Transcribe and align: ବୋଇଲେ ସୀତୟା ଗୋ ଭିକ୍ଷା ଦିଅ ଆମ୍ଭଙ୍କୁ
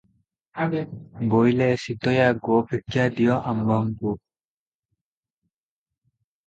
ବୋଇଲେ 1.33 1.67
ସୀତୟା 1.83 2.25
ଗୋ 2.49 2.57
ଭିକ୍ଷା 2.73 3.07
ଦିଅ 3.21 3.39
ଆମ୍ଭଙ୍କୁ 3.53 4.19